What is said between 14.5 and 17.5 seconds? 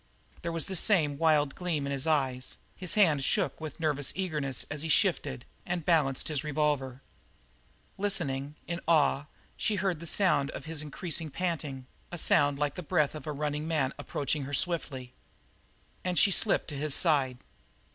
swiftly. She slipped to his side.